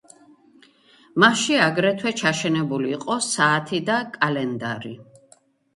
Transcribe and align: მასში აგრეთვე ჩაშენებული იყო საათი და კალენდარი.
მასში 1.23 1.59
აგრეთვე 1.67 2.15
ჩაშენებული 2.23 2.91
იყო 2.97 3.19
საათი 3.29 3.85
და 3.93 4.03
კალენდარი. 4.19 5.01